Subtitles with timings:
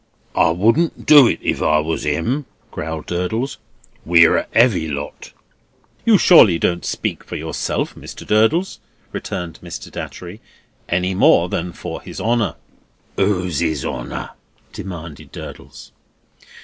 [0.35, 3.57] "I wouldn't do it if I was him," growled Durdles.
[4.03, 5.31] "We're a heavy lot."
[6.07, 8.25] "You surely don't speak for yourself, Mr.
[8.25, 8.79] Durdles,"
[9.11, 9.91] returned Mr.
[9.91, 10.39] Datchery,
[10.89, 12.55] "any more than for His Honour."
[13.15, 14.31] "Who's His Honour?"
[14.73, 15.91] demanded Durdles.